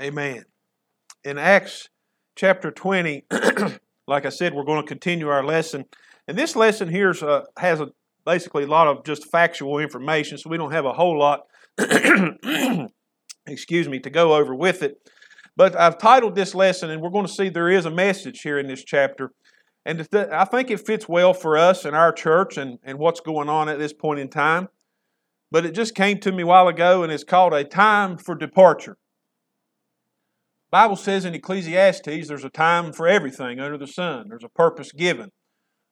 [0.00, 0.44] Amen.
[1.24, 1.90] In Acts
[2.34, 3.26] chapter 20,
[4.06, 5.84] like I said, we're going to continue our lesson.
[6.26, 7.88] And this lesson here uh, has a,
[8.24, 11.40] basically a lot of just factual information, so we don't have a whole lot,
[13.46, 14.96] excuse me, to go over with it.
[15.54, 18.58] But I've titled this lesson, and we're going to see there is a message here
[18.58, 19.32] in this chapter.
[19.84, 23.50] And I think it fits well for us and our church and, and what's going
[23.50, 24.68] on at this point in time.
[25.50, 28.34] But it just came to me a while ago, and it's called A Time for
[28.34, 28.96] Departure.
[30.70, 34.26] Bible says in Ecclesiastes there's a time for everything under the sun.
[34.28, 35.30] There's a purpose given.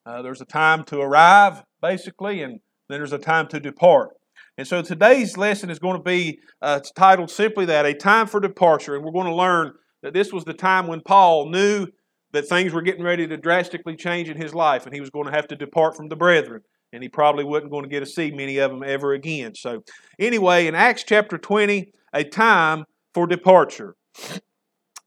[0.07, 4.11] Uh, there's a time to arrive, basically, and then there's a time to depart.
[4.57, 8.41] And so today's lesson is going to be uh, titled simply that A Time for
[8.41, 8.95] Departure.
[8.95, 11.87] And we're going to learn that this was the time when Paul knew
[12.33, 15.27] that things were getting ready to drastically change in his life and he was going
[15.27, 16.63] to have to depart from the brethren.
[16.93, 19.55] And he probably wasn't going to get to see many of them ever again.
[19.55, 19.83] So,
[20.19, 23.95] anyway, in Acts chapter 20, a time for departure.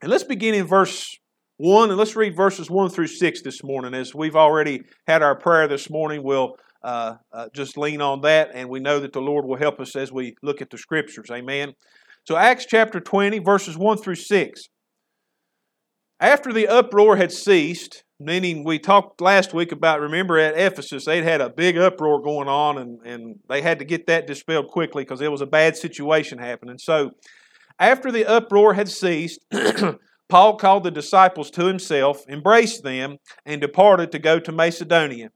[0.02, 1.16] And let's begin in verse
[1.58, 3.94] 1, and let's read verses 1 through 6 this morning.
[3.94, 8.50] As we've already had our prayer this morning, we'll uh, uh, just lean on that,
[8.56, 11.30] and we know that the Lord will help us as we look at the Scriptures.
[11.32, 11.74] Amen.
[12.24, 14.64] So, Acts chapter 20, verses 1 through 6.
[16.20, 21.24] After the uproar had ceased, meaning we talked last week about, remember at Ephesus, they'd
[21.24, 25.04] had a big uproar going on, and, and they had to get that dispelled quickly
[25.04, 26.80] because there was a bad situation happening.
[26.80, 27.12] So,
[27.82, 29.44] after the uproar had ceased,
[30.30, 35.32] Paul called the disciples to himself, embraced them, and departed to go to Macedonia.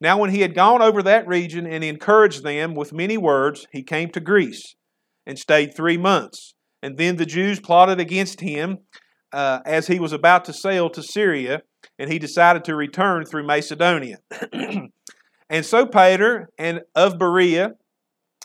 [0.00, 3.82] Now, when he had gone over that region and encouraged them with many words, he
[3.82, 4.76] came to Greece
[5.26, 6.54] and stayed three months.
[6.82, 8.78] And then the Jews plotted against him
[9.32, 11.62] uh, as he was about to sail to Syria,
[11.98, 14.18] and he decided to return through Macedonia.
[14.52, 14.90] and
[15.50, 17.72] Sopater and of Berea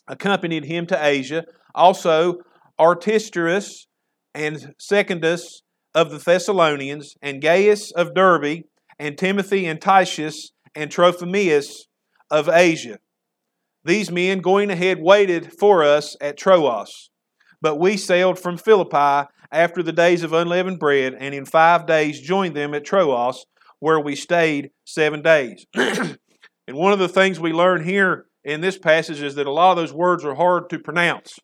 [0.07, 1.45] accompanied him to Asia.
[1.73, 2.39] Also,
[2.79, 3.87] Aristarchus
[4.33, 5.61] and Secundus
[5.93, 8.63] of the Thessalonians, and Gaius of Derbe,
[8.99, 11.87] and Timothy and Titius, and Trophimus
[12.29, 12.97] of Asia.
[13.85, 17.09] These men going ahead waited for us at Troas.
[17.61, 22.19] But we sailed from Philippi after the days of unleavened bread, and in five days
[22.19, 23.45] joined them at Troas,
[23.79, 25.65] where we stayed seven days.
[25.75, 26.17] and
[26.67, 29.77] one of the things we learn here in this passage is that a lot of
[29.77, 31.39] those words are hard to pronounce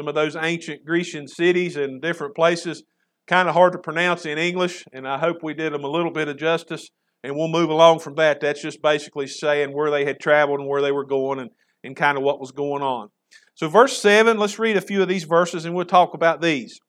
[0.00, 2.84] some of those ancient Grecian cities and different places.
[3.26, 6.10] Kind of hard to pronounce in English, and I hope we did them a little
[6.10, 6.88] bit of justice.
[7.22, 8.40] And we'll move along from that.
[8.40, 11.50] That's just basically saying where they had traveled and where they were going and,
[11.84, 13.10] and kind of what was going on.
[13.54, 16.80] So, verse 7, let's read a few of these verses and we'll talk about these.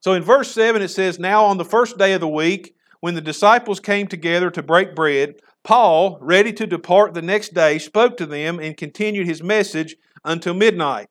[0.00, 3.14] So, in verse 7, it says, Now on the first day of the week, when
[3.14, 8.16] the disciples came together to break bread, Paul, ready to depart the next day, spoke
[8.16, 9.94] to them and continued his message
[10.24, 11.06] until midnight.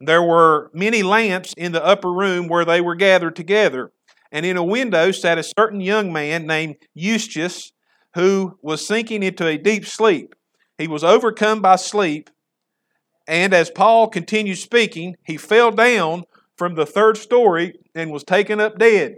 [0.00, 3.92] There were many lamps in the upper room where they were gathered together.
[4.30, 7.72] And in a window sat a certain young man named Eustace,
[8.14, 10.34] who was sinking into a deep sleep.
[10.76, 12.30] He was overcome by sleep,
[13.28, 16.24] and as Paul continued speaking, he fell down
[16.56, 19.16] from the third story and was taken up dead.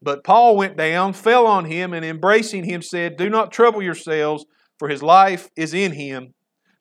[0.00, 4.46] But Paul went down, fell on him, and embracing him said, Do not trouble yourselves,
[4.78, 6.32] for his life is in him.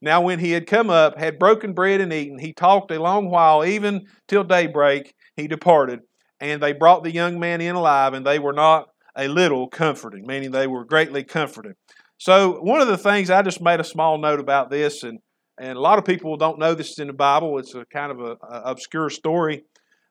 [0.03, 3.29] Now, when he had come up, had broken bread and eaten, he talked a long
[3.29, 5.15] while, even till daybreak.
[5.37, 6.01] He departed,
[6.41, 10.27] and they brought the young man in alive, and they were not a little comforted,
[10.27, 11.75] meaning they were greatly comforted.
[12.17, 15.19] So, one of the things I just made a small note about this, and,
[15.57, 17.57] and a lot of people don't know this in the Bible.
[17.57, 19.63] It's a kind of an obscure story.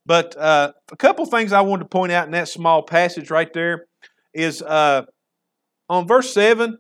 [0.07, 3.53] But uh, a couple things I wanted to point out in that small passage right
[3.53, 3.85] there
[4.33, 5.03] is uh,
[5.91, 6.79] on verse 7,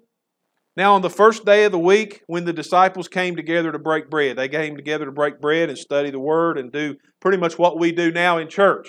[0.74, 4.08] now, on the first day of the week, when the disciples came together to break
[4.08, 7.58] bread, they came together to break bread and study the Word and do pretty much
[7.58, 8.88] what we do now in church.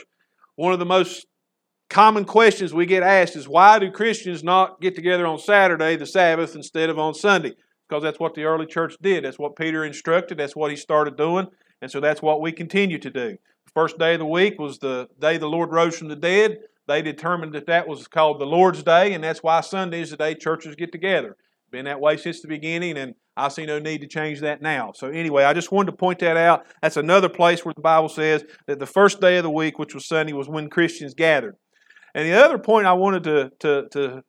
[0.56, 1.26] One of the most
[1.90, 6.06] common questions we get asked is why do Christians not get together on Saturday, the
[6.06, 7.52] Sabbath, instead of on Sunday?
[7.90, 9.26] Because that's what the early church did.
[9.26, 10.38] That's what Peter instructed.
[10.38, 11.48] That's what he started doing.
[11.82, 13.32] And so that's what we continue to do.
[13.66, 16.60] The first day of the week was the day the Lord rose from the dead.
[16.88, 20.18] They determined that that was called the Lord's Day, and that's why Sunday is the
[20.18, 21.36] day churches get together.
[21.74, 24.92] Been that way since the beginning, and I see no need to change that now.
[24.94, 26.68] So, anyway, I just wanted to point that out.
[26.84, 29.96] That's another place where the Bible says that the first day of the week, which
[29.96, 31.56] was Sunday, was when Christians gathered.
[32.14, 34.24] And the other point I wanted to, to, to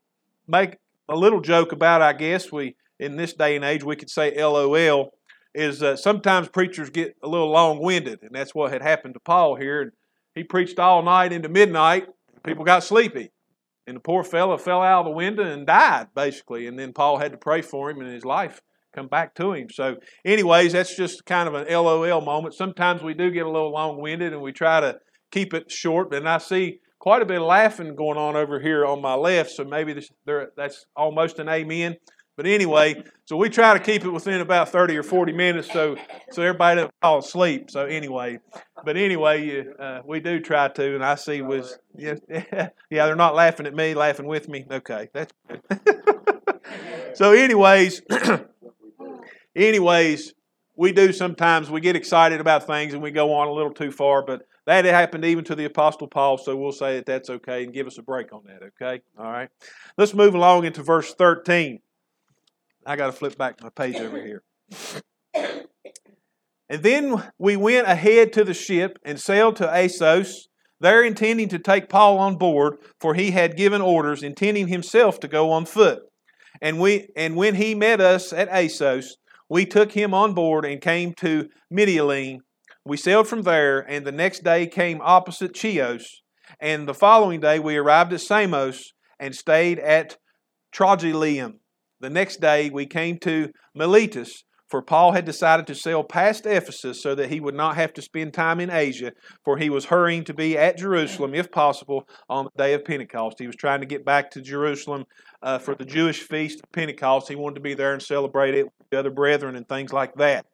[0.48, 4.08] make a little joke about, I guess, we in this day and age, we could
[4.08, 5.10] say LOL,
[5.54, 9.20] is uh, sometimes preachers get a little long winded, and that's what had happened to
[9.20, 9.82] Paul here.
[9.82, 9.92] And
[10.34, 12.06] he preached all night into midnight,
[12.42, 13.32] people got sleepy.
[13.86, 16.66] And the poor fellow fell out of the window and died, basically.
[16.66, 18.62] And then Paul had to pray for him, and his life
[18.94, 19.68] come back to him.
[19.70, 22.54] So, anyways, that's just kind of an LOL moment.
[22.54, 24.98] Sometimes we do get a little long winded, and we try to
[25.30, 26.14] keep it short.
[26.14, 29.50] And I see quite a bit of laughing going on over here on my left,
[29.50, 31.96] so maybe this, there, that's almost an amen.
[32.36, 35.96] But anyway, so we try to keep it within about 30 or 40 minutes so
[36.30, 37.70] so everybody doesn't fall asleep.
[37.70, 38.40] So anyway,
[38.84, 43.34] but anyway, uh, we do try to, and I see was yeah, yeah, they're not
[43.34, 44.66] laughing at me, laughing with me.
[44.68, 45.62] Okay, that's good.
[47.14, 48.02] so anyways,
[49.56, 50.34] anyways,
[50.76, 53.92] we do sometimes we get excited about things and we go on a little too
[53.92, 57.64] far, but that happened even to the Apostle Paul, so we'll say that that's okay
[57.64, 59.02] and give us a break on that, okay?
[59.18, 59.50] All right.
[59.98, 61.80] Let's move along into verse 13.
[62.86, 64.42] I got to flip back my page over here.
[66.68, 70.48] And then we went ahead to the ship and sailed to Assos,
[70.80, 75.28] there intending to take Paul on board, for he had given orders, intending himself to
[75.28, 76.02] go on foot.
[76.60, 79.16] And we and when he met us at Assos,
[79.48, 82.38] we took him on board and came to Mytilene.
[82.84, 86.22] We sailed from there, and the next day came opposite Chios.
[86.60, 90.16] And the following day we arrived at Samos and stayed at
[90.74, 91.58] Trogyllium.
[92.04, 97.02] The next day we came to Miletus, for Paul had decided to sail past Ephesus
[97.02, 99.12] so that he would not have to spend time in Asia,
[99.42, 103.38] for he was hurrying to be at Jerusalem, if possible, on the day of Pentecost.
[103.38, 105.06] He was trying to get back to Jerusalem
[105.42, 107.30] uh, for the Jewish feast of Pentecost.
[107.30, 110.12] He wanted to be there and celebrate it with the other brethren and things like
[110.16, 110.44] that.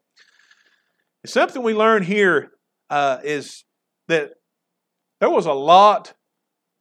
[1.26, 2.52] Something we learn here
[2.90, 3.64] uh, is
[4.06, 4.30] that
[5.18, 6.14] there was a lot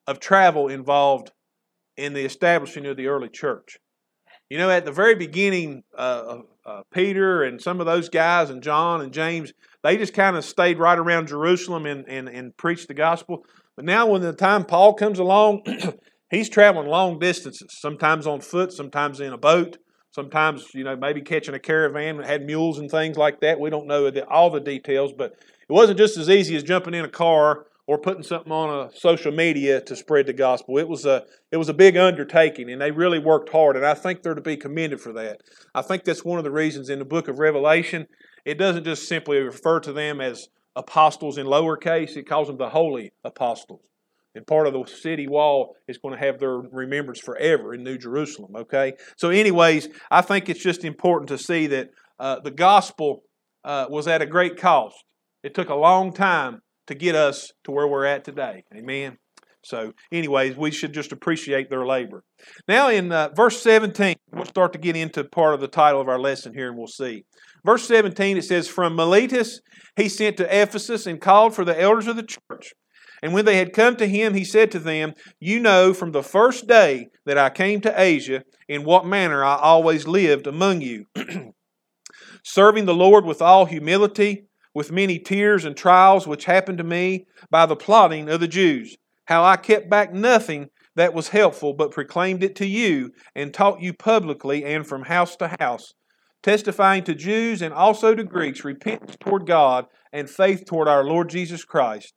[0.06, 1.32] of travel involved
[1.98, 3.80] in the establishing of the early church.
[4.50, 8.64] You know, at the very beginning, uh, uh, Peter and some of those guys, and
[8.64, 9.54] John and James,
[9.84, 13.46] they just kind of stayed right around Jerusalem and, and, and preached the gospel.
[13.76, 15.64] But now, when the time Paul comes along,
[16.32, 19.78] he's traveling long distances, sometimes on foot, sometimes in a boat,
[20.12, 23.60] sometimes, you know, maybe catching a caravan that had mules and things like that.
[23.60, 27.06] We don't know all the details, but it wasn't just as easy as jumping in
[27.06, 30.78] a car or putting something on a social media to spread the gospel.
[30.78, 33.96] It was a it was a big undertaking, and they really worked hard, and I
[33.96, 35.42] think they're to be commended for that.
[35.74, 38.06] I think that's one of the reasons in the book of Revelation
[38.46, 42.70] it doesn't just simply refer to them as apostles in lowercase; it calls them the
[42.70, 43.82] holy apostles.
[44.36, 47.98] And part of the city wall is going to have their remembrance forever in New
[47.98, 48.56] Jerusalem.
[48.56, 51.90] Okay, so anyways, I think it's just important to see that
[52.20, 53.24] uh, the gospel
[53.64, 55.04] uh, was at a great cost.
[55.42, 58.64] It took a long time to get us to where we're at today.
[58.76, 59.20] Amen.
[59.64, 62.24] So, anyways, we should just appreciate their labor.
[62.68, 66.10] Now, in uh, verse 17, we'll start to get into part of the title of
[66.10, 67.26] our lesson here, and we'll see.
[67.64, 69.62] Verse 17, it says, From Miletus
[69.96, 72.74] he sent to Ephesus and called for the elders of the church.
[73.22, 76.24] And when they had come to him, he said to them, You know from the
[76.24, 81.06] first day that I came to Asia, in what manner I always lived among you,
[82.44, 87.26] serving the Lord with all humility with many tears and trials which happened to me
[87.50, 88.96] by the plotting of the Jews,
[89.26, 93.82] how I kept back nothing that was helpful, but proclaimed it to you and taught
[93.82, 95.94] you publicly and from house to house,
[96.44, 101.30] testifying to Jews and also to Greeks repentance toward God and faith toward our Lord
[101.30, 102.14] Jesus Christ.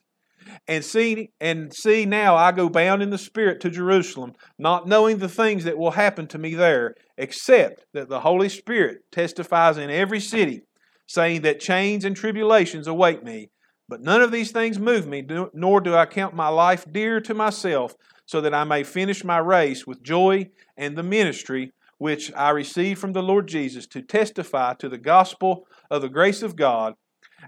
[0.67, 5.19] And see, and see now I go bound in the Spirit to Jerusalem, not knowing
[5.19, 9.91] the things that will happen to me there, except that the Holy Spirit testifies in
[9.91, 10.63] every city
[11.07, 13.51] saying that chains and tribulations await me.
[13.89, 17.35] But none of these things move me, nor do I count my life dear to
[17.35, 17.95] myself,
[18.25, 23.01] so that I may finish my race with joy and the ministry which I received
[23.01, 26.95] from the Lord Jesus to testify to the gospel of the grace of God.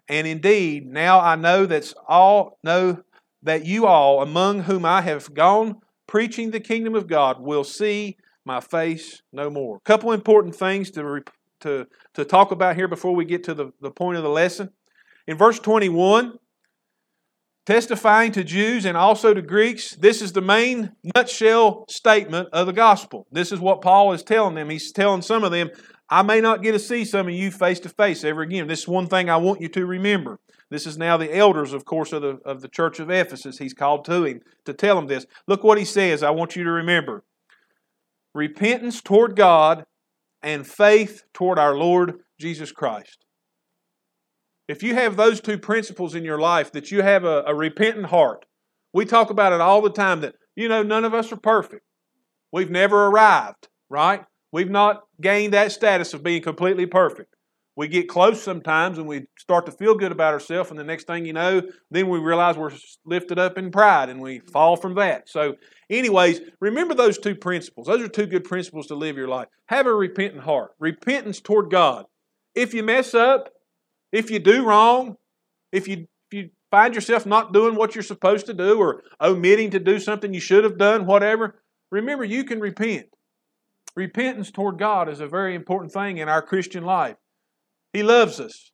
[0.09, 3.03] And indeed, now I know that's all know
[3.43, 8.17] that you all, among whom I have gone preaching the kingdom of God, will see
[8.45, 9.77] my face no more.
[9.77, 11.23] A couple important things to
[11.65, 14.71] to, to talk about here before we get to the, the point of the lesson.
[15.27, 16.35] In verse 21,
[17.65, 22.73] testifying to Jews and also to Greeks, this is the main nutshell statement of the
[22.73, 23.27] gospel.
[23.33, 24.69] This is what Paul is telling them.
[24.69, 25.71] He's telling some of them,
[26.11, 28.67] I may not get to see some of you face to face ever again.
[28.67, 30.39] This is one thing I want you to remember.
[30.69, 33.59] This is now the elders, of course, of the, of the church of Ephesus.
[33.59, 35.25] He's called to him to tell them this.
[35.47, 36.23] Look what he says.
[36.23, 37.25] I want you to remember
[38.35, 39.87] repentance toward God
[40.45, 43.25] and faith toward our Lord Jesus Christ.
[44.69, 48.07] If you have those two principles in your life, that you have a, a, repentant
[48.07, 48.45] heart,
[48.93, 51.83] we talk about it all the time that, you know, none of us are perfect.
[52.53, 54.25] We've never arrived, right?
[54.53, 57.34] We've not gained that status of being completely perfect.
[57.77, 61.07] We get close sometimes and we start to feel good about ourselves, and the next
[61.07, 62.71] thing you know, then we realize we're
[63.05, 65.29] lifted up in pride and we fall from that.
[65.29, 65.57] So
[65.91, 67.87] Anyways, remember those two principles.
[67.87, 69.49] Those are two good principles to live your life.
[69.67, 72.07] Have a repentant heart, repentance toward God.
[72.55, 73.51] If you mess up,
[74.13, 75.17] if you do wrong,
[75.73, 79.71] if you, if you find yourself not doing what you're supposed to do or omitting
[79.71, 83.07] to do something you should have done, whatever, remember you can repent.
[83.95, 87.17] Repentance toward God is a very important thing in our Christian life.
[87.95, 88.73] He loves us.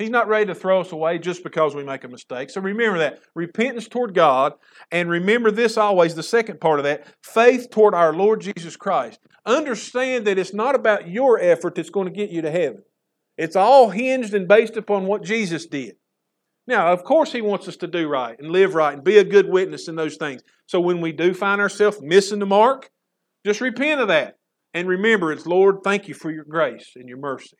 [0.00, 2.48] He's not ready to throw us away just because we make a mistake.
[2.48, 3.20] So remember that.
[3.34, 4.54] Repentance toward God,
[4.90, 9.20] and remember this always, the second part of that faith toward our Lord Jesus Christ.
[9.44, 12.82] Understand that it's not about your effort that's going to get you to heaven,
[13.36, 15.96] it's all hinged and based upon what Jesus did.
[16.66, 19.24] Now, of course, He wants us to do right and live right and be a
[19.24, 20.42] good witness in those things.
[20.64, 22.90] So when we do find ourselves missing the mark,
[23.44, 24.38] just repent of that.
[24.72, 27.56] And remember, it's Lord, thank you for your grace and your mercy.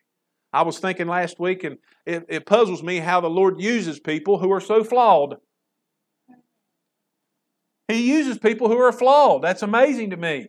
[0.53, 4.37] I was thinking last week, and it, it puzzles me how the Lord uses people
[4.39, 5.35] who are so flawed.
[7.87, 9.41] He uses people who are flawed.
[9.41, 10.47] That's amazing to me.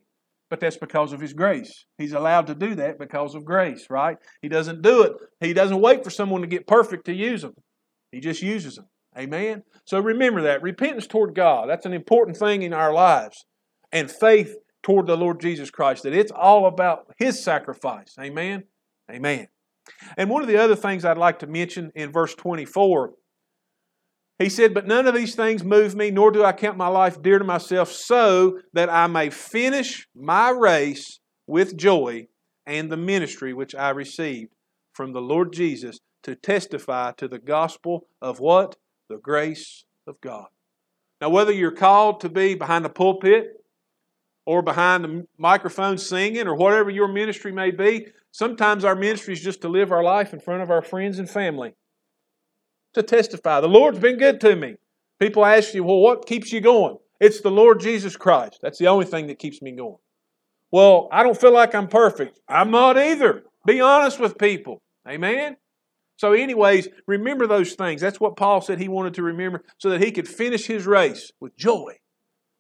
[0.51, 1.87] But that's because of His grace.
[1.97, 4.19] He's allowed to do that because of grace, right?
[4.43, 5.13] He doesn't do it.
[5.41, 7.55] He doesn't wait for someone to get perfect to use them.
[8.11, 8.87] He just uses them.
[9.17, 9.63] Amen?
[9.87, 10.63] So remember that.
[10.63, 13.45] Repentance toward God, that's an important thing in our lives.
[13.93, 18.15] And faith toward the Lord Jesus Christ, that it's all about His sacrifice.
[18.21, 18.65] Amen?
[19.11, 19.49] Amen.
[20.17, 23.12] And one of the other things I'd like to mention in verse 24,
[24.39, 27.23] he said, But none of these things move me, nor do I count my life
[27.23, 32.27] dear to myself, so that I may finish my race with joy
[32.67, 34.53] and the ministry which I received
[34.93, 38.77] from the Lord Jesus to testify to the gospel of what?
[39.09, 40.47] The grace of God.
[41.21, 43.62] Now, whether you're called to be behind the pulpit
[44.45, 49.43] or behind the microphone singing or whatever your ministry may be, Sometimes our ministry is
[49.43, 51.75] just to live our life in front of our friends and family,
[52.95, 53.61] to testify.
[53.61, 54.77] The Lord's been good to me.
[55.21, 56.97] People ask you, well, what keeps you going?
[57.21, 58.59] It's the Lord Jesus Christ.
[58.63, 59.99] That's the only thing that keeps me going.
[60.71, 62.41] Well, I don't feel like I'm perfect.
[62.49, 63.45] I'm not either.
[63.67, 64.81] Be honest with people.
[65.07, 65.59] Amen?
[66.17, 68.01] So, anyways, remember those things.
[68.01, 71.31] That's what Paul said he wanted to remember so that he could finish his race
[71.39, 71.99] with joy.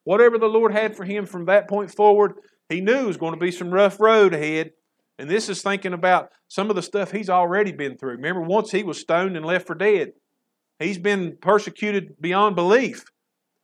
[0.04, 2.34] Whatever the Lord had for him from that point forward,
[2.68, 4.72] he knew was going to be some rough road ahead,
[5.18, 8.12] and this is thinking about some of the stuff he's already been through.
[8.12, 10.12] Remember, once he was stoned and left for dead.
[10.78, 13.04] He's been persecuted beyond belief.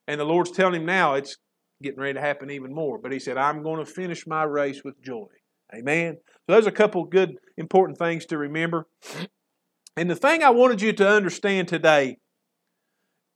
[0.06, 1.36] And the Lord's telling him now it's
[1.82, 2.98] getting ready to happen even more.
[2.98, 5.26] But he said, I'm going to finish my race with joy.
[5.74, 6.18] Amen.
[6.24, 8.86] So there's a couple good important things to remember.
[9.96, 12.18] And the thing I wanted you to understand today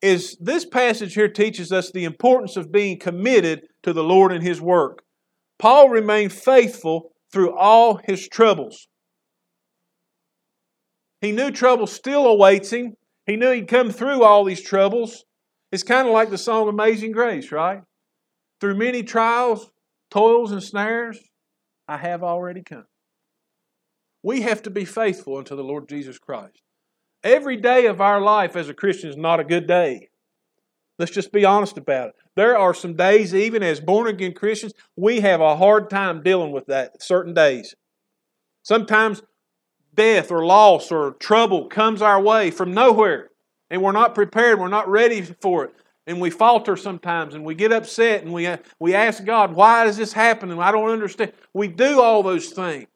[0.02, 4.42] is this passage here teaches us the importance of being committed to the Lord and
[4.42, 5.02] His work.
[5.59, 8.88] Paul remained faithful through all his troubles.
[11.21, 12.94] He knew trouble still awaits him.
[13.26, 15.25] He knew he'd come through all these troubles.
[15.71, 17.82] It's kind of like the song Amazing Grace, right?
[18.61, 19.71] Through many trials,
[20.11, 21.18] toils, and snares,
[21.88, 22.87] I have already come.
[24.23, 26.61] We have to be faithful unto the Lord Jesus Christ.
[27.25, 30.09] Every day of our life as a Christian is not a good day.
[30.99, 32.14] Let's just be honest about it.
[32.35, 36.52] There are some days, even as born again Christians, we have a hard time dealing
[36.52, 37.75] with that certain days.
[38.62, 39.23] Sometimes
[39.95, 43.31] death or loss or trouble comes our way from nowhere,
[43.71, 45.75] and we're not prepared, we're not ready for it.
[46.07, 49.85] And we falter sometimes and we get upset and we, uh, we ask God, why
[49.85, 50.50] does this happen?
[50.50, 51.33] And I don't understand.
[51.55, 52.88] We do all those things.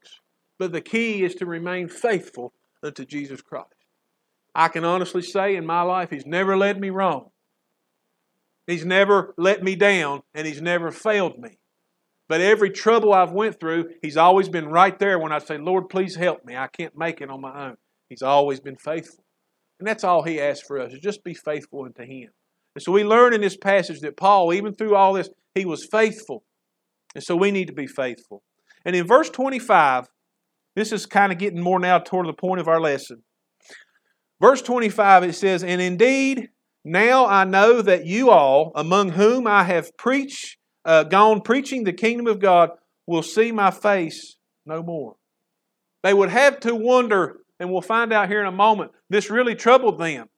[0.59, 2.53] But the key is to remain faithful
[2.83, 3.76] unto Jesus Christ.
[4.57, 7.31] I can honestly say in my life, He's never led me wrong.
[8.67, 11.59] He's never let me down and he's never failed me.
[12.29, 15.89] But every trouble I've went through, he's always been right there when I say, "Lord,
[15.89, 16.57] please help me.
[16.57, 17.77] I can't make it on my own."
[18.09, 19.25] He's always been faithful.
[19.79, 22.31] And that's all he asks for us, is just be faithful unto him.
[22.75, 25.87] And so we learn in this passage that Paul, even through all this, he was
[25.87, 26.45] faithful.
[27.15, 28.43] And so we need to be faithful.
[28.85, 30.09] And in verse 25,
[30.75, 33.23] this is kind of getting more now toward the point of our lesson.
[34.41, 36.51] Verse 25, it says, And indeed,
[36.85, 41.93] now I know that you all, among whom I have preached, uh, gone preaching the
[41.93, 42.71] kingdom of God,
[43.07, 45.17] will see my face no more.
[46.03, 49.55] They would have to wonder, and we'll find out here in a moment, this really
[49.55, 50.29] troubled them.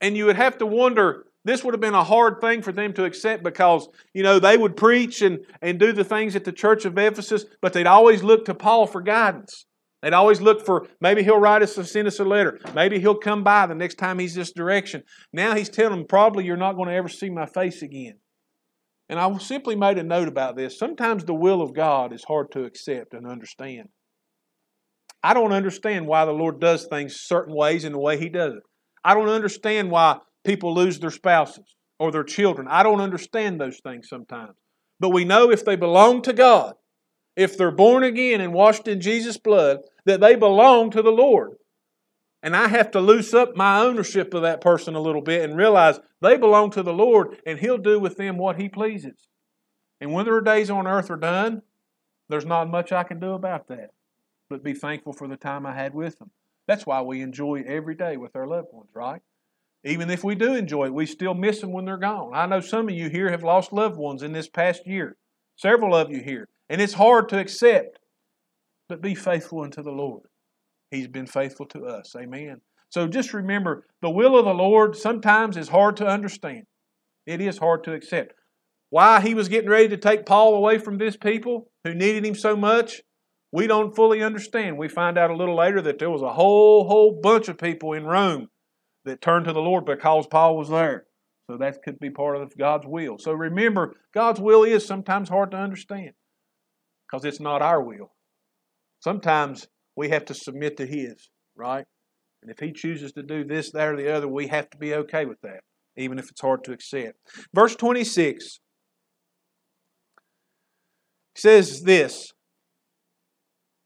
[0.00, 2.92] And you would have to wonder, this would have been a hard thing for them
[2.94, 6.52] to accept because, you know, they would preach and, and do the things at the
[6.52, 9.64] church of Ephesus, but they'd always look to Paul for guidance.
[10.02, 12.60] They'd always look for maybe he'll write us or send us a letter.
[12.74, 15.02] Maybe he'll come by the next time he's this direction.
[15.32, 18.18] Now he's telling them, probably you're not going to ever see my face again.
[19.08, 20.78] And I simply made a note about this.
[20.78, 23.88] Sometimes the will of God is hard to accept and understand.
[25.22, 28.54] I don't understand why the Lord does things certain ways in the way He does
[28.54, 28.62] it.
[29.04, 32.68] I don't understand why people lose their spouses or their children.
[32.68, 34.56] I don't understand those things sometimes.
[35.00, 36.74] But we know if they belong to God,
[37.36, 41.52] if they're born again and washed in Jesus' blood, that they belong to the Lord.
[42.42, 45.56] And I have to loose up my ownership of that person a little bit and
[45.56, 49.28] realize they belong to the Lord and He'll do with them what He pleases.
[50.00, 51.62] And when their days on earth are done,
[52.28, 53.90] there's not much I can do about that
[54.48, 56.30] but be thankful for the time I had with them.
[56.66, 59.22] That's why we enjoy every day with our loved ones, right?
[59.84, 62.32] Even if we do enjoy it, we still miss them when they're gone.
[62.34, 65.16] I know some of you here have lost loved ones in this past year,
[65.56, 67.98] several of you here, and it's hard to accept.
[68.88, 70.22] But be faithful unto the Lord.
[70.90, 72.14] He's been faithful to us.
[72.16, 72.60] Amen.
[72.90, 76.64] So just remember the will of the Lord sometimes is hard to understand.
[77.26, 78.34] It is hard to accept.
[78.90, 82.36] Why he was getting ready to take Paul away from this people who needed him
[82.36, 83.02] so much,
[83.50, 84.78] we don't fully understand.
[84.78, 87.92] We find out a little later that there was a whole, whole bunch of people
[87.94, 88.46] in Rome
[89.04, 91.06] that turned to the Lord because Paul was there.
[91.50, 93.18] So that could be part of God's will.
[93.18, 96.12] So remember, God's will is sometimes hard to understand
[97.10, 98.12] because it's not our will.
[99.00, 101.84] Sometimes we have to submit to His, right?
[102.42, 104.94] And if He chooses to do this, that, or the other, we have to be
[104.94, 105.60] okay with that,
[105.96, 107.16] even if it's hard to accept.
[107.54, 108.60] Verse 26
[111.34, 112.32] says this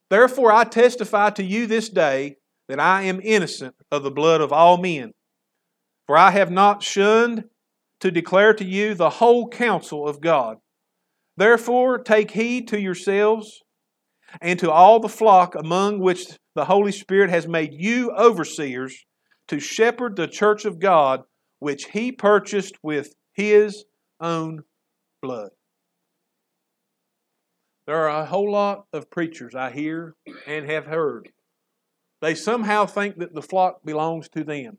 [0.08, 2.36] Therefore I testify to you this day
[2.68, 5.12] that I am innocent of the blood of all men.
[6.06, 7.44] For I have not shunned
[8.00, 10.56] to declare to you the whole counsel of God.
[11.36, 13.62] Therefore take heed to yourselves
[14.40, 19.04] and to all the flock among which the Holy Spirit has made you overseers
[19.48, 21.22] to shepherd the church of God,
[21.58, 23.84] which he purchased with his
[24.20, 24.62] own
[25.22, 25.50] blood.
[27.86, 30.14] There are a whole lot of preachers I hear
[30.46, 31.30] and have heard.
[32.20, 34.78] They somehow think that the flock belongs to them.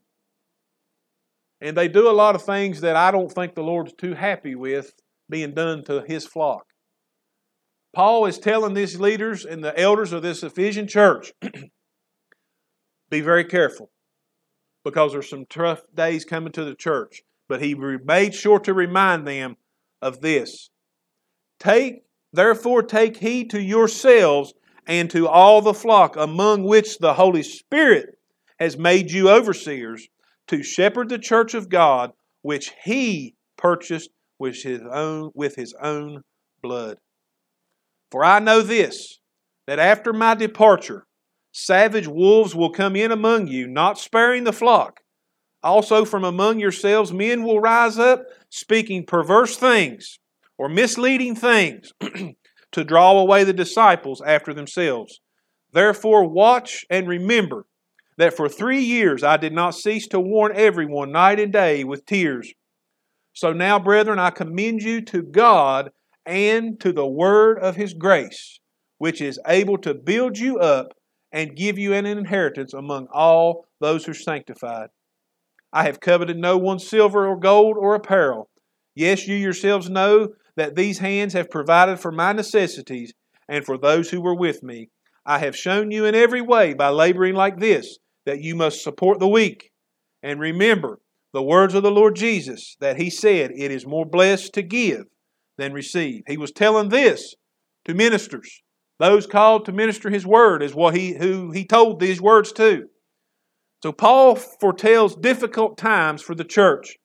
[1.60, 4.54] And they do a lot of things that I don't think the Lord's too happy
[4.54, 4.94] with
[5.32, 6.66] being done to his flock.
[7.94, 11.32] Paul is telling these leaders and the elders of this Ephesian church
[13.10, 13.90] be very careful
[14.84, 17.22] because there's some tough days coming to the church.
[17.48, 19.56] But he made sure to remind them
[20.00, 20.70] of this.
[21.58, 24.54] Take, therefore, take heed to yourselves
[24.86, 28.18] and to all the flock among which the Holy Spirit
[28.58, 30.08] has made you overseers
[30.48, 34.10] to shepherd the church of God, which he purchased
[34.42, 36.20] with his own, with his own
[36.60, 36.98] blood.
[38.10, 39.20] For I know this,
[39.68, 41.06] that after my departure,
[41.52, 44.98] savage wolves will come in among you, not sparing the flock.
[45.62, 50.18] Also, from among yourselves, men will rise up, speaking perverse things
[50.58, 51.92] or misleading things
[52.72, 55.20] to draw away the disciples after themselves.
[55.72, 57.66] Therefore, watch and remember
[58.18, 62.04] that for three years I did not cease to warn everyone night and day with
[62.06, 62.52] tears.
[63.32, 65.90] So now, brethren, I commend you to God
[66.26, 68.58] and to the word of his grace,
[68.98, 70.92] which is able to build you up
[71.32, 74.90] and give you an inheritance among all those who are sanctified.
[75.72, 78.50] I have coveted no one's silver or gold or apparel.
[78.94, 83.14] Yes, you yourselves know that these hands have provided for my necessities
[83.48, 84.90] and for those who were with me.
[85.24, 89.18] I have shown you in every way by laboring like this that you must support
[89.18, 89.70] the weak.
[90.22, 90.98] And remember
[91.32, 95.04] the words of the Lord Jesus that he said, It is more blessed to give
[95.58, 96.22] than receive.
[96.26, 97.34] He was telling this
[97.84, 98.62] to ministers.
[98.98, 102.88] Those called to minister his word is what he who he told these words to.
[103.82, 106.98] So Paul foretells difficult times for the church,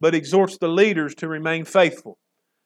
[0.00, 2.18] but exhorts the leaders to remain faithful.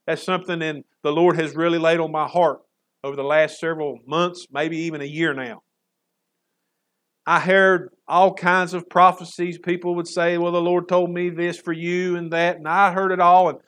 [0.07, 2.61] That's something that the Lord has really laid on my heart
[3.03, 5.63] over the last several months, maybe even a year now.
[7.27, 9.59] I heard all kinds of prophecies.
[9.59, 12.93] People would say, Well, the Lord told me this for you and that, and I
[12.93, 13.49] heard it all.
[13.49, 13.59] And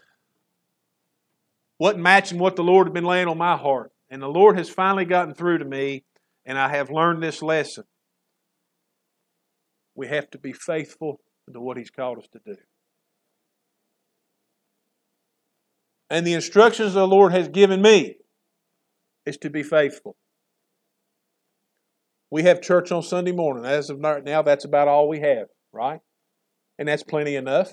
[1.79, 3.93] wasn't matching what the Lord had been laying on my heart.
[4.09, 6.05] And the Lord has finally gotten through to me,
[6.45, 7.85] and I have learned this lesson.
[9.95, 11.21] We have to be faithful
[11.53, 12.57] to what He's called us to do.
[16.09, 18.17] And the instructions the Lord has given me
[19.25, 20.17] is to be faithful.
[22.31, 23.65] We have church on Sunday morning.
[23.65, 26.01] As of now, that's about all we have, right?
[26.79, 27.73] And that's plenty enough.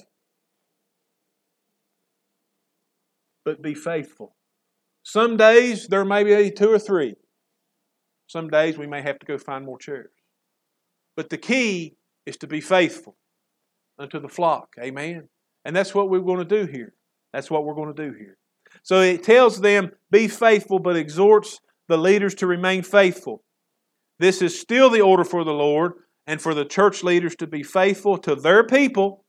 [3.45, 4.35] but be faithful.
[5.03, 7.15] Some days there may be two or three.
[8.27, 10.11] Some days we may have to go find more chairs.
[11.15, 13.15] But the key is to be faithful
[13.99, 14.69] unto the flock.
[14.81, 15.27] Amen.
[15.65, 16.93] And that's what we're going to do here.
[17.33, 18.37] That's what we're going to do here.
[18.81, 23.43] So it tells them, be faithful, but exhorts the leaders to remain faithful.
[24.19, 25.93] This is still the order for the Lord
[26.27, 29.25] and for the church leaders to be faithful to their people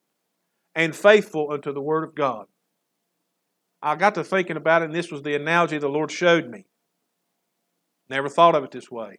[0.75, 2.47] and faithful unto the Word of God.
[3.83, 6.67] I got to thinking about it, and this was the analogy the Lord showed me.
[8.09, 9.19] Never thought of it this way.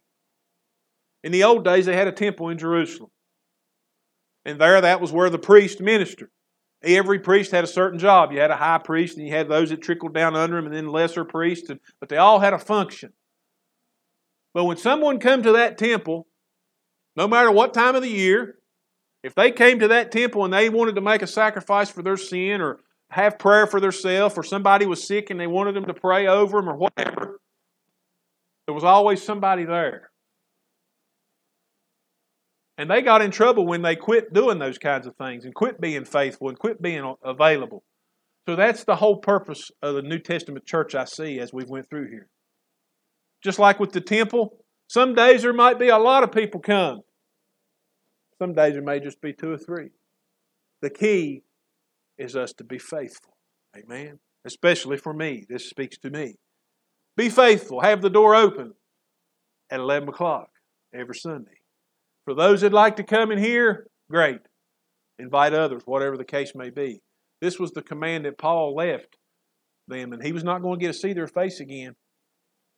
[1.22, 3.10] In the old days, they had a temple in Jerusalem.
[4.44, 6.30] And there, that was where the priest ministered.
[6.82, 8.32] Every priest had a certain job.
[8.32, 10.74] You had a high priest, and you had those that trickled down under him, and
[10.74, 13.12] then lesser priests, but they all had a function.
[14.56, 16.26] But when someone come to that temple,
[17.14, 18.54] no matter what time of the year,
[19.22, 22.16] if they came to that temple and they wanted to make a sacrifice for their
[22.16, 25.92] sin or have prayer for themselves, or somebody was sick and they wanted them to
[25.92, 27.38] pray over them or whatever,
[28.66, 30.10] there was always somebody there.
[32.78, 35.82] And they got in trouble when they quit doing those kinds of things and quit
[35.82, 37.84] being faithful and quit being available.
[38.48, 41.90] So that's the whole purpose of the New Testament church I see as we went
[41.90, 42.30] through here.
[43.42, 47.00] Just like with the temple, some days there might be a lot of people come.
[48.38, 49.90] Some days there may just be two or three.
[50.82, 51.42] The key
[52.18, 53.36] is us to be faithful.
[53.76, 54.18] Amen.
[54.44, 55.44] Especially for me.
[55.48, 56.36] This speaks to me.
[57.16, 57.80] Be faithful.
[57.80, 58.74] Have the door open
[59.70, 60.50] at 11 o'clock
[60.94, 61.58] every Sunday.
[62.24, 64.40] For those that like to come in here, great.
[65.18, 67.00] Invite others, whatever the case may be.
[67.40, 69.16] This was the command that Paul left
[69.88, 71.94] them, and he was not going to get to see their face again.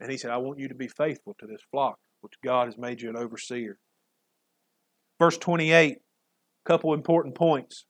[0.01, 2.79] And he said, I want you to be faithful to this flock, which God has
[2.79, 3.79] made you an overseer.
[5.19, 6.01] Verse 28, a
[6.69, 7.85] couple important points.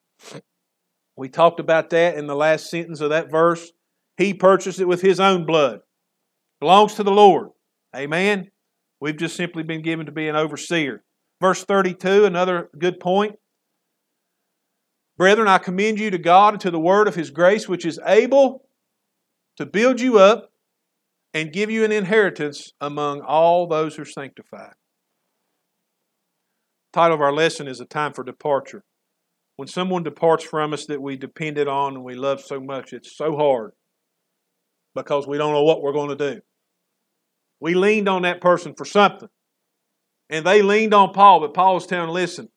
[1.16, 3.72] We talked about that in the last sentence of that verse.
[4.16, 5.80] He purchased it with his own blood.
[6.60, 7.48] Belongs to the Lord.
[7.94, 8.50] Amen.
[9.00, 11.04] We've just simply been given to be an overseer.
[11.40, 13.36] Verse 32, another good point.
[15.16, 18.00] Brethren, I commend you to God and to the word of his grace, which is
[18.06, 18.68] able
[19.56, 20.50] to build you up
[21.34, 24.74] and give you an inheritance among all those who are sanctified.
[26.92, 28.82] The title of our lesson is A Time for Departure.
[29.56, 33.16] When someone departs from us that we depended on and we love so much, it's
[33.16, 33.72] so hard
[34.94, 36.40] because we don't know what we're going to do.
[37.60, 39.28] We leaned on that person for something.
[40.30, 42.48] And they leaned on Paul, but Paul was telling, listen,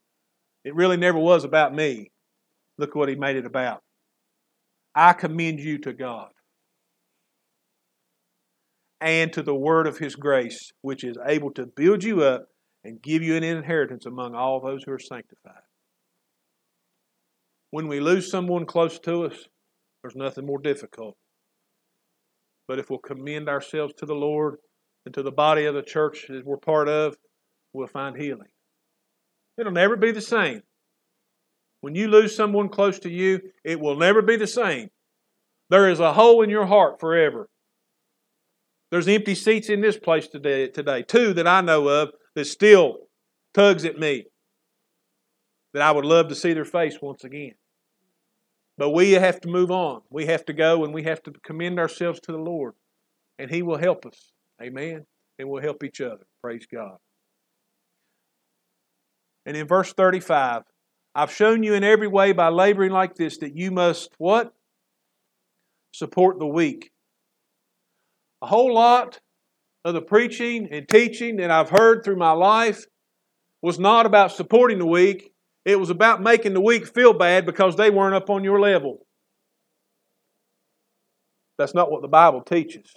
[0.63, 2.11] it really never was about me.
[2.77, 3.81] Look what he made it about.
[4.93, 6.30] I commend you to God
[9.01, 12.45] and to the word of his grace, which is able to build you up
[12.83, 15.63] and give you an inheritance among all those who are sanctified.
[17.71, 19.35] When we lose someone close to us,
[20.01, 21.15] there's nothing more difficult.
[22.67, 24.57] But if we'll commend ourselves to the Lord
[25.05, 27.15] and to the body of the church that we're part of,
[27.73, 28.49] we'll find healing.
[29.57, 30.61] It'll never be the same.
[31.81, 34.89] When you lose someone close to you, it will never be the same.
[35.69, 37.47] There is a hole in your heart forever.
[38.91, 42.97] There's empty seats in this place today, today, two that I know of that still
[43.53, 44.25] tugs at me.
[45.73, 47.53] That I would love to see their face once again.
[48.77, 50.01] But we have to move on.
[50.09, 52.73] We have to go and we have to commend ourselves to the Lord.
[53.39, 54.33] And He will help us.
[54.61, 55.05] Amen.
[55.39, 56.25] And we'll help each other.
[56.43, 56.97] Praise God.
[59.45, 60.63] And in verse 35,
[61.15, 64.53] I've shown you in every way by laboring like this that you must what?
[65.93, 66.91] Support the weak.
[68.41, 69.19] A whole lot
[69.83, 72.85] of the preaching and teaching that I've heard through my life
[73.61, 75.31] was not about supporting the weak.
[75.65, 79.05] It was about making the weak feel bad because they weren't up on your level.
[81.57, 82.91] That's not what the Bible teaches.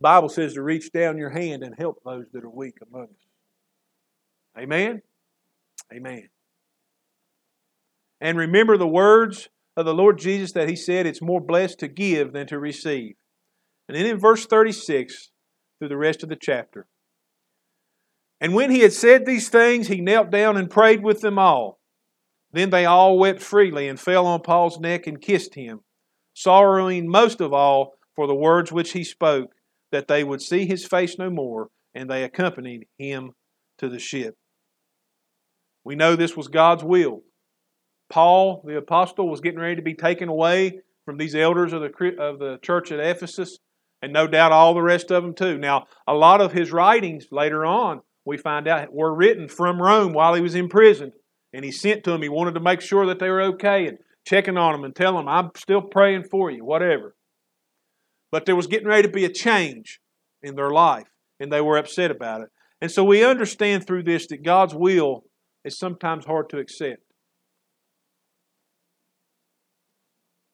[0.00, 3.04] The Bible says to reach down your hand and help those that are weak among
[3.04, 3.28] us.
[4.58, 5.02] Amen?
[5.94, 6.28] Amen.
[8.20, 11.88] And remember the words of the Lord Jesus that He said, It's more blessed to
[11.88, 13.14] give than to receive.
[13.90, 15.30] And then in verse 36,
[15.80, 16.86] through the rest of the chapter.
[18.40, 21.80] And when he had said these things, he knelt down and prayed with them all.
[22.52, 25.80] Then they all wept freely and fell on Paul's neck and kissed him,
[26.34, 29.50] sorrowing most of all for the words which he spoke,
[29.90, 33.32] that they would see his face no more, and they accompanied him
[33.78, 34.36] to the ship.
[35.82, 37.22] We know this was God's will.
[38.08, 42.16] Paul, the apostle, was getting ready to be taken away from these elders of the,
[42.20, 43.58] of the church at Ephesus,
[44.02, 45.58] and no doubt all the rest of them too.
[45.58, 50.12] Now, a lot of his writings later on, we find out, were written from Rome
[50.12, 51.12] while he was imprisoned.
[51.52, 53.98] And he sent to them, he wanted to make sure that they were okay and
[54.24, 57.16] checking on them and telling them, I'm still praying for you, whatever.
[58.30, 60.00] But there was getting ready to be a change
[60.42, 61.08] in their life,
[61.40, 62.48] and they were upset about it.
[62.80, 65.24] And so we understand through this that God's will
[65.64, 67.02] is sometimes hard to accept.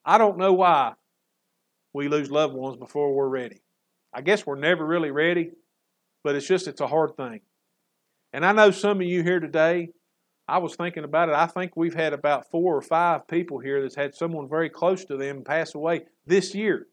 [0.04, 0.94] I don't know why
[1.96, 3.62] we lose loved ones before we're ready.
[4.12, 5.52] I guess we're never really ready,
[6.22, 7.40] but it's just it's a hard thing.
[8.32, 9.88] And I know some of you here today,
[10.46, 11.35] I was thinking about it.
[11.35, 15.06] I think we've had about four or five people here that's had someone very close
[15.06, 16.87] to them pass away this year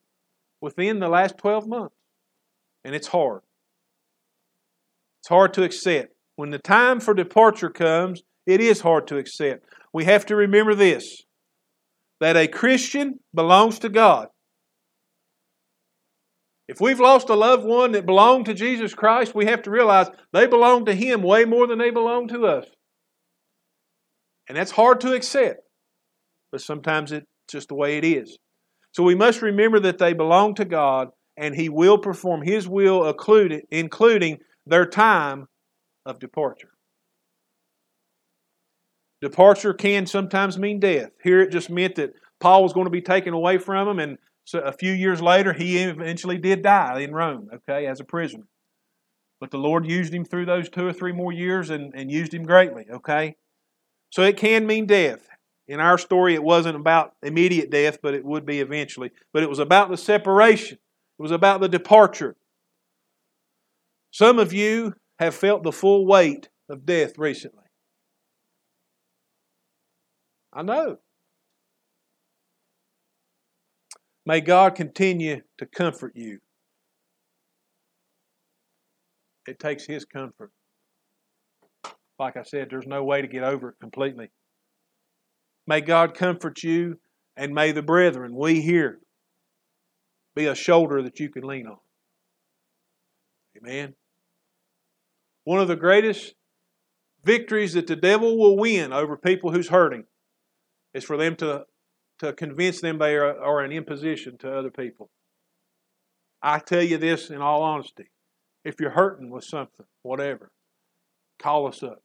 [0.62, 1.96] within the last 12 months.
[2.86, 3.42] And it's hard.
[5.20, 6.14] It's hard to accept.
[6.38, 9.66] When the time for departure comes, It is hard to accept.
[9.94, 11.24] We have to remember this
[12.20, 14.30] that a Christian belongs to God.
[16.68, 20.08] If we've lost a loved one that belonged to Jesus Christ, we have to realize
[20.32, 22.66] they belong to Him way more than they belong to us.
[24.48, 25.62] And that's hard to accept,
[26.52, 28.38] but sometimes it's just the way it is.
[28.92, 33.14] So we must remember that they belong to God and He will perform His will,
[33.72, 35.48] including their time
[36.06, 36.70] of departure.
[39.22, 41.12] Departure can sometimes mean death.
[41.24, 44.18] Here it just meant that Paul was going to be taken away from him, and
[44.46, 48.48] so a few years later, he eventually did die in Rome, okay, as a prisoner.
[49.40, 52.34] But the Lord used him through those two or three more years and, and used
[52.34, 53.36] him greatly, okay?
[54.10, 55.28] So it can mean death.
[55.68, 59.12] In our story, it wasn't about immediate death, but it would be eventually.
[59.32, 62.36] But it was about the separation, it was about the departure.
[64.12, 67.64] Some of you have felt the full weight of death recently.
[70.52, 71.00] I know.
[74.26, 76.40] May God continue to comfort you.
[79.48, 80.52] It takes His comfort.
[82.18, 84.30] Like I said, there's no way to get over it completely.
[85.68, 87.00] May God comfort you,
[87.36, 89.00] and may the brethren, we here,
[90.36, 91.78] be a shoulder that you can lean on.
[93.58, 93.96] Amen.
[95.44, 96.34] One of the greatest
[97.24, 100.06] victories that the devil will win over people who's hurting
[100.94, 101.66] is for them to
[102.24, 105.10] to convince them they are, are an imposition to other people.
[106.42, 108.12] I tell you this in all honesty.
[108.64, 110.52] If you're hurting with something, whatever,
[111.38, 112.02] call us up.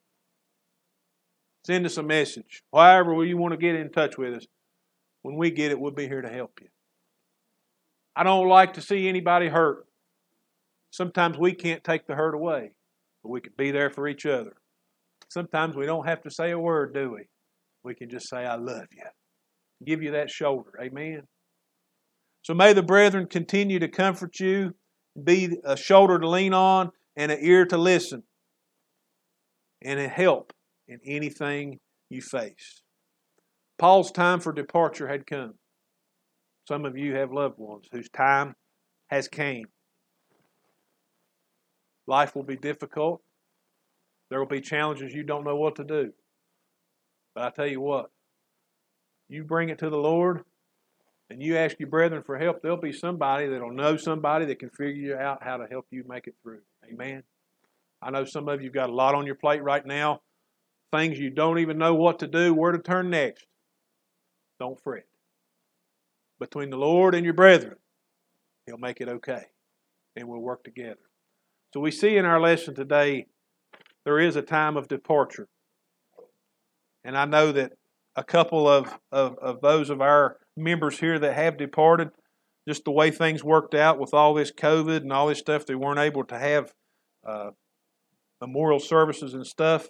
[1.64, 2.62] Send us a message.
[2.74, 4.46] However you want to get in touch with us.
[5.22, 6.68] When we get it, we'll be here to help you.
[8.16, 9.87] I don't like to see anybody hurt.
[10.90, 12.72] Sometimes we can't take the hurt away,
[13.22, 14.54] but we can be there for each other.
[15.28, 17.28] Sometimes we don't have to say a word, do we?
[17.85, 19.04] We can just say, I love you
[19.84, 20.70] give you that shoulder.
[20.80, 21.22] Amen.
[22.42, 24.74] So may the brethren continue to comfort you,
[25.22, 28.22] be a shoulder to lean on, and an ear to listen,
[29.82, 30.52] and a help
[30.86, 32.82] in anything you face.
[33.78, 35.54] Paul's time for departure had come.
[36.66, 38.54] Some of you have loved ones whose time
[39.08, 39.66] has came.
[42.06, 43.22] Life will be difficult.
[44.30, 46.12] There will be challenges you don't know what to do.
[47.34, 48.10] But I tell you what,
[49.28, 50.44] you bring it to the Lord
[51.30, 54.70] and you ask your brethren for help, there'll be somebody that'll know somebody that can
[54.70, 56.60] figure you out how to help you make it through.
[56.90, 57.22] Amen.
[58.00, 60.20] I know some of you've got a lot on your plate right now,
[60.92, 63.46] things you don't even know what to do, where to turn next.
[64.58, 65.06] Don't fret.
[66.40, 67.76] Between the Lord and your brethren,
[68.66, 69.44] He'll make it okay,
[70.14, 70.98] and we'll work together.
[71.74, 73.26] So we see in our lesson today
[74.04, 75.48] there is a time of departure.
[77.04, 77.72] And I know that
[78.18, 82.11] a couple of, of, of those of our members here that have departed.
[82.68, 85.76] Just the way things worked out with all this COVID and all this stuff, they
[85.76, 86.72] weren't able to have
[87.26, 87.50] uh,
[88.40, 89.88] memorial services and stuff.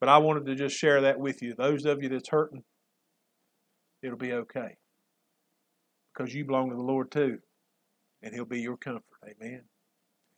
[0.00, 1.54] But I wanted to just share that with you.
[1.58, 2.62] Those of you that's hurting,
[4.00, 4.76] it'll be okay.
[6.14, 7.38] Because you belong to the Lord too.
[8.22, 9.02] And He'll be your comfort.
[9.24, 9.64] Amen.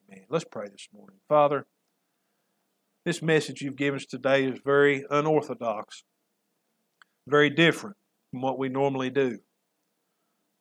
[0.08, 0.24] Amen.
[0.30, 1.18] Let's pray this morning.
[1.28, 1.66] Father,
[3.04, 6.02] this message you've given us today is very unorthodox
[7.26, 7.96] very different
[8.30, 9.38] from what we normally do.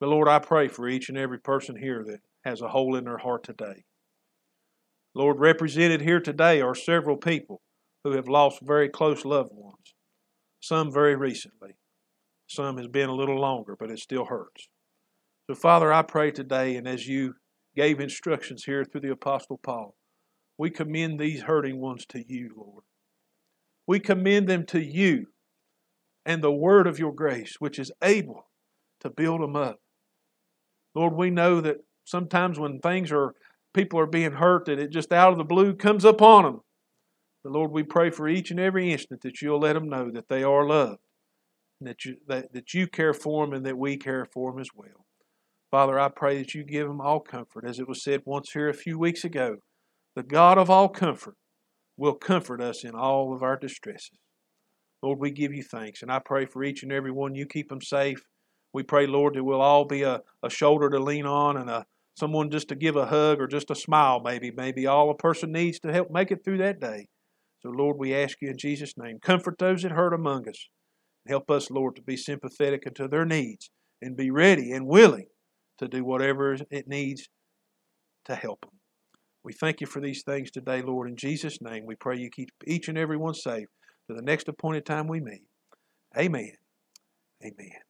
[0.00, 3.04] But Lord, I pray for each and every person here that has a hole in
[3.04, 3.84] their heart today.
[5.14, 7.62] Lord, represented here today are several people
[8.04, 9.94] who have lost very close loved ones,
[10.60, 11.76] some very recently.
[12.46, 14.68] Some has been a little longer, but it still hurts.
[15.48, 17.34] So, Father, I pray today, and as you
[17.74, 19.96] gave instructions here through the Apostle Paul,
[20.58, 22.84] we commend these hurting ones to you, Lord.
[23.86, 25.26] We commend them to you
[26.26, 28.50] and the word of your grace, which is able
[29.00, 29.78] to build them up.
[30.94, 33.32] Lord, we know that sometimes when things are,
[33.72, 36.60] people are being hurt, that it just out of the blue comes upon them.
[37.44, 40.28] But Lord, we pray for each and every instant that you'll let them know that
[40.28, 40.98] they are loved,
[41.80, 44.60] and that you, that, that you care for them, and that we care for them
[44.60, 45.06] as well.
[45.70, 47.64] Father, I pray that you give them all comfort.
[47.64, 49.58] As it was said once here a few weeks ago,
[50.16, 51.36] the God of all comfort
[51.96, 54.18] will comfort us in all of our distresses.
[55.06, 56.02] Lord, we give you thanks.
[56.02, 57.36] And I pray for each and every one.
[57.36, 58.18] You keep them safe.
[58.72, 61.86] We pray, Lord, that we'll all be a, a shoulder to lean on and a
[62.16, 64.50] someone just to give a hug or just a smile, maybe.
[64.50, 67.06] Maybe all a person needs to help make it through that day.
[67.60, 70.68] So, Lord, we ask you in Jesus' name, comfort those that hurt among us.
[71.28, 73.70] Help us, Lord, to be sympathetic to their needs
[74.02, 75.26] and be ready and willing
[75.78, 77.28] to do whatever it needs
[78.24, 78.72] to help them.
[79.44, 81.08] We thank you for these things today, Lord.
[81.08, 83.68] In Jesus' name, we pray you keep each and every one safe.
[84.08, 85.42] To the next appointed time we meet.
[86.16, 86.52] Amen.
[87.44, 87.85] Amen.